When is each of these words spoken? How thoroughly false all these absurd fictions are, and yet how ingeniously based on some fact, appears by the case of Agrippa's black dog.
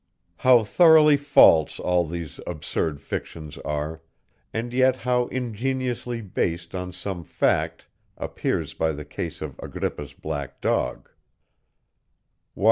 How 0.37 0.63
thoroughly 0.63 1.15
false 1.15 1.79
all 1.79 2.07
these 2.07 2.39
absurd 2.47 2.99
fictions 3.01 3.59
are, 3.59 4.01
and 4.51 4.73
yet 4.73 4.95
how 4.95 5.27
ingeniously 5.27 6.23
based 6.23 6.73
on 6.73 6.91
some 6.91 7.23
fact, 7.23 7.85
appears 8.17 8.73
by 8.73 8.93
the 8.93 9.05
case 9.05 9.43
of 9.43 9.59
Agrippa's 9.61 10.15
black 10.15 10.59
dog. 10.59 11.07